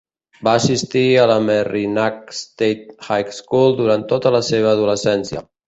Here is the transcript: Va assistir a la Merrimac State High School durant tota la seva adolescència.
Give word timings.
Va 0.45 0.53
assistir 0.61 1.03
a 1.15 1.25
la 1.31 1.35
Merrimac 1.47 2.33
State 2.39 2.97
High 3.11 3.31
School 3.43 3.79
durant 3.85 4.09
tota 4.17 4.35
la 4.41 4.45
seva 4.51 4.75
adolescència. 4.77 5.49